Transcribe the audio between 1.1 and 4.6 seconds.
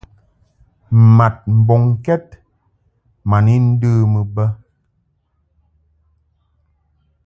Mad mbɔŋkɛd ma ni ndəmɨ bə.